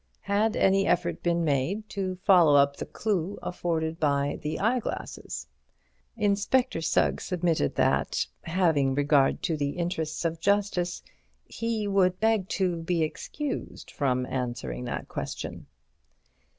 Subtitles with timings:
[0.21, 5.45] Had any effort been made to follow up the clue afforded by the eyeglasses?
[6.17, 11.03] Inspector Sugg submitted that, having regard to the interests of justice,
[11.45, 15.67] he would beg to be excused from answering that question.